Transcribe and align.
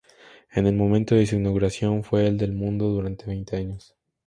En 0.51 0.65
el 0.65 0.75
momento 0.75 1.13
de 1.13 1.27
su 1.27 1.35
inauguración, 1.35 2.03
fue 2.03 2.25
el 2.25 2.39
del 2.39 2.53
mundo 2.53 2.87
durante 2.89 3.27
veinte 3.27 3.55
años. 3.55 3.93